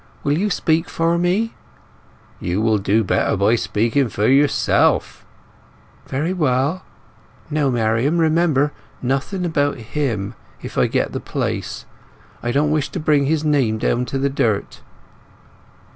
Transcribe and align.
Will 0.23 0.35
you 0.35 0.49
speak 0.49 0.89
for 0.89 1.15
me?" 1.19 1.53
"You 2.39 2.59
will 2.59 2.79
do 2.79 3.03
better 3.03 3.37
by 3.37 3.53
speaking 3.53 4.09
for 4.09 4.25
yourself." 4.27 5.23
"Very 6.07 6.33
well. 6.33 6.81
Now, 7.51 7.69
Marian, 7.69 8.17
remember—nothing 8.17 9.45
about 9.45 9.77
him 9.77 10.33
if 10.59 10.75
I 10.75 10.87
get 10.87 11.11
the 11.11 11.19
place. 11.19 11.85
I 12.41 12.51
don't 12.51 12.71
wish 12.71 12.89
to 12.93 12.99
bring 12.99 13.27
his 13.27 13.43
name 13.43 13.77
down 13.77 14.05
to 14.05 14.17
the 14.17 14.27
dirt." 14.27 14.81